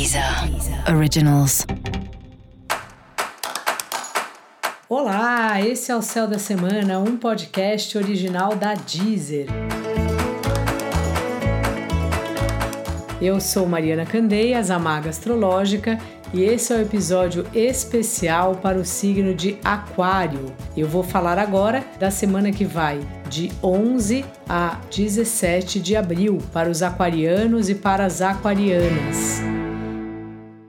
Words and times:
Deezer 0.00 0.24
Originals. 0.96 1.66
Olá, 4.88 5.60
esse 5.60 5.92
é 5.92 5.96
o 5.96 6.00
Céu 6.00 6.26
da 6.26 6.38
Semana, 6.38 6.98
um 6.98 7.18
podcast 7.18 7.98
original 7.98 8.56
da 8.56 8.72
Deezer. 8.72 9.46
Eu 13.20 13.38
sou 13.42 13.66
Mariana 13.66 14.06
Candeias, 14.06 14.70
a 14.70 14.78
maga 14.78 15.10
astrológica, 15.10 15.98
e 16.32 16.44
esse 16.44 16.72
é 16.72 16.76
o 16.76 16.80
episódio 16.80 17.46
especial 17.52 18.54
para 18.54 18.78
o 18.78 18.86
signo 18.86 19.34
de 19.34 19.58
Aquário. 19.62 20.46
Eu 20.74 20.88
vou 20.88 21.02
falar 21.02 21.38
agora 21.38 21.84
da 21.98 22.10
semana 22.10 22.50
que 22.50 22.64
vai 22.64 22.98
de 23.28 23.52
11 23.62 24.24
a 24.48 24.80
17 24.90 25.78
de 25.78 25.94
abril 25.94 26.38
para 26.54 26.70
os 26.70 26.82
aquarianos 26.82 27.68
e 27.68 27.74
para 27.74 28.06
as 28.06 28.22
aquarianas. 28.22 29.59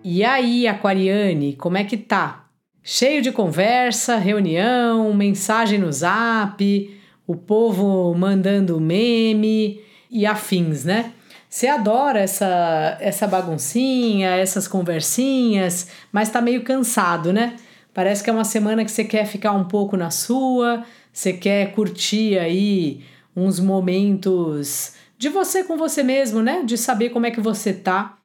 E 0.03 0.23
aí, 0.23 0.67
aquariane, 0.67 1.55
como 1.55 1.77
é 1.77 1.83
que 1.83 1.95
tá? 1.95 2.45
Cheio 2.81 3.21
de 3.21 3.31
conversa, 3.31 4.17
reunião, 4.17 5.13
mensagem 5.13 5.77
no 5.77 5.91
zap, 5.91 6.99
o 7.27 7.35
povo 7.35 8.13
mandando 8.15 8.79
meme 8.79 9.79
e 10.09 10.25
afins, 10.25 10.83
né? 10.83 11.13
Você 11.47 11.67
adora 11.67 12.19
essa, 12.19 12.97
essa 12.99 13.27
baguncinha, 13.27 14.31
essas 14.31 14.67
conversinhas, 14.67 15.89
mas 16.11 16.29
tá 16.29 16.41
meio 16.41 16.63
cansado, 16.63 17.31
né? 17.31 17.57
Parece 17.93 18.23
que 18.23 18.29
é 18.29 18.33
uma 18.33 18.45
semana 18.45 18.83
que 18.83 18.91
você 18.91 19.03
quer 19.03 19.25
ficar 19.25 19.51
um 19.51 19.65
pouco 19.65 19.95
na 19.95 20.09
sua, 20.09 20.83
você 21.13 21.33
quer 21.33 21.73
curtir 21.73 22.39
aí 22.39 23.01
uns 23.35 23.59
momentos 23.59 24.93
de 25.17 25.29
você 25.29 25.63
com 25.63 25.77
você 25.77 26.01
mesmo, 26.01 26.41
né? 26.41 26.63
De 26.63 26.77
saber 26.77 27.09
como 27.09 27.27
é 27.27 27.31
que 27.31 27.41
você 27.41 27.71
tá. 27.71 28.17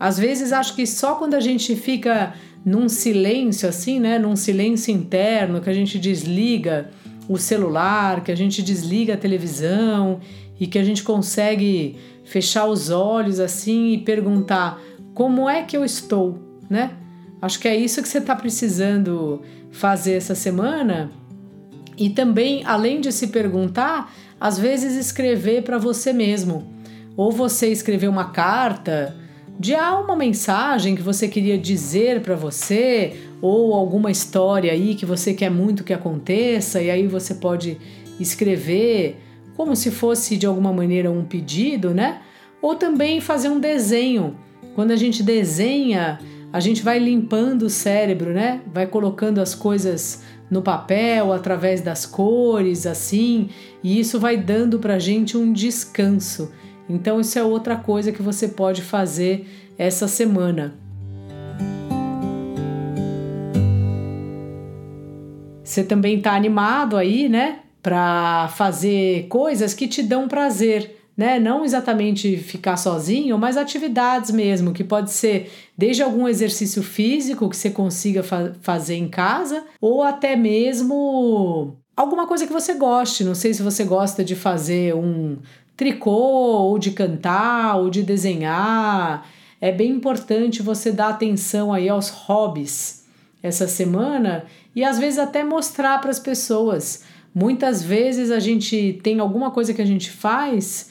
Às 0.00 0.18
vezes 0.18 0.50
acho 0.50 0.74
que 0.74 0.86
só 0.86 1.16
quando 1.16 1.34
a 1.34 1.40
gente 1.40 1.76
fica 1.76 2.32
num 2.64 2.88
silêncio 2.88 3.68
assim, 3.68 4.00
né, 4.00 4.18
num 4.18 4.34
silêncio 4.34 4.94
interno, 4.94 5.60
que 5.60 5.68
a 5.68 5.74
gente 5.74 5.98
desliga 5.98 6.90
o 7.28 7.36
celular, 7.36 8.24
que 8.24 8.32
a 8.32 8.34
gente 8.34 8.62
desliga 8.62 9.12
a 9.12 9.16
televisão 9.18 10.18
e 10.58 10.66
que 10.66 10.78
a 10.78 10.84
gente 10.84 11.02
consegue 11.02 11.96
fechar 12.24 12.64
os 12.64 12.88
olhos 12.88 13.38
assim 13.38 13.92
e 13.92 13.98
perguntar 13.98 14.80
como 15.12 15.48
é 15.48 15.62
que 15.62 15.76
eu 15.76 15.84
estou, 15.84 16.58
né? 16.68 16.92
Acho 17.42 17.58
que 17.60 17.68
é 17.68 17.76
isso 17.76 18.02
que 18.02 18.08
você 18.08 18.18
está 18.18 18.34
precisando 18.34 19.42
fazer 19.70 20.14
essa 20.14 20.34
semana. 20.34 21.10
E 21.96 22.08
também, 22.08 22.62
além 22.64 23.00
de 23.00 23.12
se 23.12 23.26
perguntar, 23.26 24.12
às 24.40 24.58
vezes 24.58 24.94
escrever 24.94 25.62
para 25.62 25.76
você 25.76 26.12
mesmo. 26.12 26.66
Ou 27.16 27.30
você 27.30 27.68
escrever 27.68 28.08
uma 28.08 28.30
carta 28.30 29.19
de 29.60 29.74
uma 29.74 30.16
mensagem 30.16 30.94
que 30.96 31.02
você 31.02 31.28
queria 31.28 31.58
dizer 31.58 32.22
para 32.22 32.34
você 32.34 33.12
ou 33.42 33.74
alguma 33.74 34.10
história 34.10 34.72
aí 34.72 34.94
que 34.94 35.04
você 35.04 35.34
quer 35.34 35.50
muito 35.50 35.84
que 35.84 35.92
aconteça 35.92 36.80
e 36.80 36.90
aí 36.90 37.06
você 37.06 37.34
pode 37.34 37.76
escrever 38.18 39.18
como 39.54 39.76
se 39.76 39.90
fosse 39.90 40.38
de 40.38 40.46
alguma 40.46 40.72
maneira 40.72 41.10
um 41.10 41.22
pedido, 41.22 41.92
né? 41.92 42.22
Ou 42.62 42.74
também 42.74 43.20
fazer 43.20 43.50
um 43.50 43.60
desenho. 43.60 44.34
Quando 44.74 44.92
a 44.92 44.96
gente 44.96 45.22
desenha, 45.22 46.18
a 46.50 46.58
gente 46.58 46.82
vai 46.82 46.98
limpando 46.98 47.64
o 47.64 47.70
cérebro, 47.70 48.32
né? 48.32 48.62
Vai 48.72 48.86
colocando 48.86 49.42
as 49.42 49.54
coisas 49.54 50.22
no 50.50 50.62
papel 50.62 51.34
através 51.34 51.82
das 51.82 52.06
cores, 52.06 52.86
assim, 52.86 53.50
e 53.84 54.00
isso 54.00 54.18
vai 54.18 54.38
dando 54.38 54.78
pra 54.78 54.98
gente 54.98 55.36
um 55.36 55.52
descanso. 55.52 56.50
Então, 56.90 57.20
isso 57.20 57.38
é 57.38 57.42
outra 57.42 57.76
coisa 57.76 58.10
que 58.10 58.20
você 58.20 58.48
pode 58.48 58.82
fazer 58.82 59.46
essa 59.78 60.08
semana. 60.08 60.74
Você 65.62 65.84
também 65.84 66.18
está 66.18 66.34
animado 66.34 66.96
aí, 66.96 67.28
né? 67.28 67.60
Para 67.80 68.48
fazer 68.56 69.28
coisas 69.28 69.72
que 69.72 69.86
te 69.86 70.02
dão 70.02 70.26
prazer, 70.26 70.96
né? 71.16 71.38
Não 71.38 71.64
exatamente 71.64 72.36
ficar 72.36 72.76
sozinho, 72.76 73.38
mas 73.38 73.56
atividades 73.56 74.32
mesmo, 74.32 74.72
que 74.72 74.82
pode 74.82 75.12
ser 75.12 75.48
desde 75.78 76.02
algum 76.02 76.26
exercício 76.26 76.82
físico 76.82 77.48
que 77.48 77.56
você 77.56 77.70
consiga 77.70 78.24
fa 78.24 78.52
fazer 78.60 78.96
em 78.96 79.08
casa, 79.08 79.62
ou 79.80 80.02
até 80.02 80.34
mesmo 80.34 81.76
alguma 81.96 82.26
coisa 82.26 82.48
que 82.48 82.52
você 82.52 82.74
goste. 82.74 83.22
Não 83.22 83.36
sei 83.36 83.54
se 83.54 83.62
você 83.62 83.84
gosta 83.84 84.24
de 84.24 84.34
fazer 84.34 84.92
um 84.96 85.38
tricô, 85.80 86.10
ou 86.10 86.78
de 86.78 86.90
cantar, 86.90 87.76
ou 87.76 87.88
de 87.88 88.02
desenhar. 88.02 89.26
É 89.58 89.72
bem 89.72 89.92
importante 89.92 90.60
você 90.60 90.92
dar 90.92 91.08
atenção 91.08 91.72
aí 91.72 91.88
aos 91.88 92.10
hobbies 92.10 93.06
essa 93.42 93.66
semana 93.66 94.44
e 94.76 94.84
às 94.84 94.98
vezes 94.98 95.18
até 95.18 95.42
mostrar 95.42 95.98
para 95.98 96.10
as 96.10 96.18
pessoas. 96.18 97.04
Muitas 97.34 97.82
vezes 97.82 98.30
a 98.30 98.38
gente 98.38 99.00
tem 99.02 99.20
alguma 99.20 99.50
coisa 99.50 99.72
que 99.72 99.80
a 99.80 99.86
gente 99.86 100.10
faz 100.10 100.90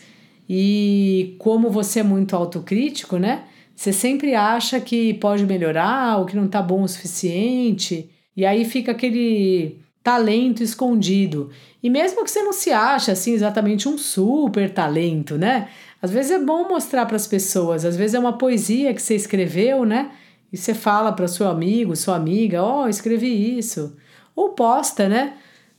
e 0.49 1.35
como 1.38 1.69
você 1.69 1.99
é 1.99 2.03
muito 2.03 2.35
autocrítico, 2.35 3.17
né? 3.17 3.44
Você 3.75 3.94
sempre 3.94 4.33
acha 4.33 4.81
que 4.81 5.13
pode 5.13 5.45
melhorar 5.45 6.17
ou 6.17 6.25
que 6.25 6.35
não 6.35 6.47
tá 6.47 6.63
bom 6.63 6.81
o 6.81 6.88
suficiente, 6.88 8.09
e 8.35 8.44
aí 8.44 8.66
fica 8.66 8.91
aquele 8.91 9.78
talento 10.03 10.63
escondido. 10.63 11.49
E 11.81 11.89
mesmo 11.89 12.23
que 12.23 12.31
você 12.31 12.41
não 12.41 12.53
se 12.53 12.71
ache 12.71 13.11
assim 13.11 13.33
exatamente 13.33 13.87
um 13.87 13.97
super 13.97 14.69
talento, 14.69 15.37
né? 15.37 15.69
Às 16.01 16.11
vezes 16.11 16.31
é 16.31 16.39
bom 16.39 16.67
mostrar 16.67 17.05
para 17.05 17.15
as 17.15 17.27
pessoas, 17.27 17.83
às 17.83 17.95
vezes 17.95 18.13
é 18.13 18.19
uma 18.19 18.37
poesia 18.37 18.93
que 18.93 19.01
você 19.01 19.15
escreveu, 19.15 19.85
né? 19.85 20.11
E 20.51 20.57
você 20.57 20.73
fala 20.73 21.11
para 21.11 21.27
seu 21.27 21.47
amigo, 21.47 21.95
sua 21.95 22.15
amiga, 22.15 22.63
ó, 22.63 22.83
oh, 22.83 22.87
escrevi 22.87 23.57
isso. 23.57 23.95
Ou 24.35 24.49
posta, 24.49 25.07
né? 25.07 25.33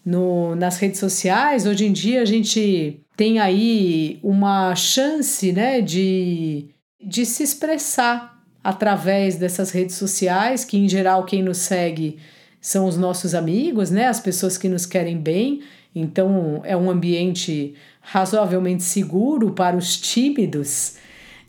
No, 0.05 0.55
nas 0.55 0.79
redes 0.79 0.99
sociais, 0.99 1.67
hoje 1.67 1.87
em 1.87 1.93
dia 1.93 2.23
a 2.23 2.25
gente 2.25 3.03
tem 3.17 3.39
aí 3.39 4.19
uma 4.23 4.75
chance, 4.75 5.53
né, 5.53 5.83
de, 5.83 6.71
de 6.99 7.27
se 7.27 7.43
expressar 7.43 8.41
através 8.65 9.37
dessas 9.37 9.71
redes 9.71 9.97
sociais, 9.97 10.65
que 10.65 10.79
em 10.79 10.89
geral 10.89 11.25
quem 11.27 11.43
nos 11.43 11.59
segue 11.59 12.19
são 12.61 12.87
os 12.87 12.97
nossos 12.97 13.35
amigos, 13.35 13.91
né? 13.91 14.07
As 14.07 14.21
pessoas 14.21 14.59
que 14.59 14.69
nos 14.69 14.87
querem 14.87 15.17
bem. 15.17 15.63
Então 15.95 16.61
é 16.65 16.77
um 16.77 16.91
ambiente 16.91 17.75
razoavelmente 18.01 18.83
seguro 18.83 19.53
para 19.53 19.77
os 19.77 19.97
tímidos. 19.97 20.97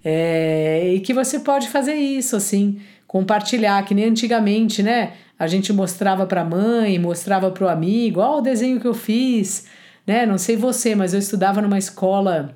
É, 0.04 0.94
e 0.94 1.00
que 1.00 1.14
você 1.14 1.40
pode 1.40 1.68
fazer 1.70 1.94
isso, 1.94 2.36
assim, 2.36 2.80
compartilhar, 3.08 3.84
que 3.86 3.94
nem 3.94 4.06
antigamente, 4.06 4.82
né? 4.82 5.14
A 5.38 5.48
gente 5.48 5.74
mostrava 5.74 6.26
para 6.26 6.42
a 6.42 6.46
mãe, 6.46 6.98
mostrava 6.98 7.52
para 7.52 7.66
o 7.66 7.70
amigo, 7.70 8.20
ó, 8.20 8.36
oh, 8.36 8.38
o 8.40 8.42
desenho 8.42 8.80
que 8.80 8.88
eu 8.88 8.94
fiz, 8.94 9.66
né? 10.06 10.26
Não 10.26 10.38
sei 10.38 10.56
você, 10.56 10.96
mas 10.96 11.14
eu 11.14 11.20
estudava 11.20 11.62
numa 11.62 11.78
escola 11.78 12.56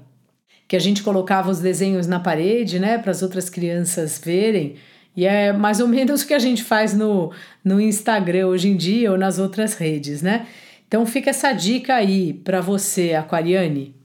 que 0.67 0.75
a 0.75 0.79
gente 0.79 1.03
colocava 1.03 1.51
os 1.51 1.59
desenhos 1.59 2.07
na 2.07 2.19
parede, 2.19 2.79
né, 2.79 2.97
para 2.97 3.11
as 3.11 3.21
outras 3.21 3.49
crianças 3.49 4.19
verem. 4.23 4.75
E 5.15 5.25
é 5.25 5.53
mais 5.53 5.79
ou 5.79 5.87
menos 5.87 6.21
o 6.23 6.27
que 6.27 6.33
a 6.33 6.39
gente 6.39 6.63
faz 6.63 6.93
no, 6.93 7.31
no 7.63 7.79
Instagram 7.79 8.47
hoje 8.47 8.69
em 8.69 8.75
dia 8.75 9.11
ou 9.11 9.17
nas 9.17 9.39
outras 9.39 9.75
redes, 9.75 10.21
né? 10.21 10.47
Então 10.87 11.05
fica 11.05 11.29
essa 11.29 11.51
dica 11.51 11.95
aí 11.95 12.33
para 12.33 12.61
você, 12.61 13.13
Aquariane. 13.13 13.95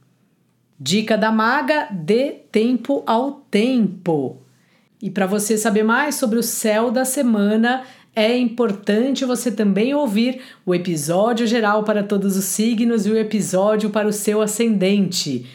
Dica 0.79 1.17
da 1.17 1.31
maga: 1.31 1.87
dê 1.91 2.31
tempo 2.51 3.03
ao 3.05 3.33
tempo. 3.51 4.37
E 5.01 5.09
para 5.09 5.25
você 5.25 5.57
saber 5.57 5.83
mais 5.83 6.15
sobre 6.15 6.37
o 6.37 6.43
céu 6.43 6.91
da 6.91 7.05
semana, 7.05 7.83
é 8.15 8.37
importante 8.37 9.25
você 9.25 9.51
também 9.51 9.93
ouvir 9.93 10.41
o 10.65 10.75
episódio 10.75 11.47
geral 11.47 11.83
para 11.83 12.03
todos 12.03 12.35
os 12.35 12.45
signos 12.45 13.05
e 13.05 13.11
o 13.11 13.17
episódio 13.17 13.89
para 13.89 14.07
o 14.07 14.13
seu 14.13 14.41
ascendente. 14.41 15.47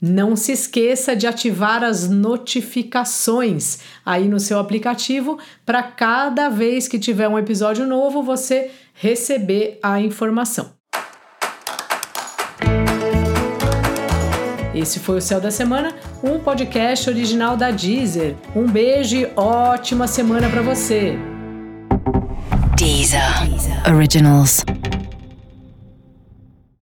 Não 0.00 0.34
se 0.34 0.52
esqueça 0.52 1.14
de 1.14 1.26
ativar 1.26 1.84
as 1.84 2.08
notificações 2.08 3.80
aí 4.04 4.26
no 4.28 4.40
seu 4.40 4.58
aplicativo 4.58 5.38
para 5.66 5.82
cada 5.82 6.48
vez 6.48 6.88
que 6.88 6.98
tiver 6.98 7.28
um 7.28 7.38
episódio 7.38 7.86
novo 7.86 8.22
você 8.22 8.70
receber 8.94 9.78
a 9.82 10.00
informação. 10.00 10.70
Esse 14.74 14.98
foi 14.98 15.18
o 15.18 15.20
Céu 15.20 15.40
da 15.40 15.50
Semana, 15.50 15.94
um 16.22 16.38
podcast 16.38 17.10
original 17.10 17.54
da 17.54 17.70
Deezer. 17.70 18.36
Um 18.56 18.66
beijo 18.66 19.16
e 19.16 19.30
ótima 19.36 20.06
semana 20.06 20.48
para 20.48 20.62
você. 20.62 21.18
Deezer. 22.78 23.20
Originals. 23.86 24.64